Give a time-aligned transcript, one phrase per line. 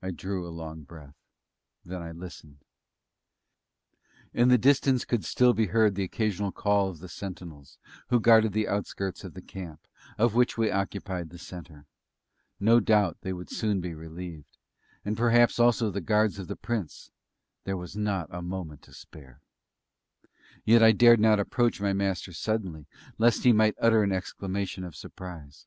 [0.00, 1.18] I drew a long breath;
[1.84, 2.64] then I listened;
[4.32, 7.76] in the distance could still be heard the occasional call of the sentinels
[8.08, 9.86] who guarded the outskirts of the camp,
[10.16, 11.84] of which we occupied the centre;
[12.58, 14.56] no doubt they would soon be relieved
[15.04, 17.10] and perhaps also the guards of the Prince;
[17.64, 19.42] there was not a moment to spare.
[20.64, 22.86] Yet I dared not approach my Master suddenly,
[23.18, 25.66] lest he might utter an exclamation of surprise.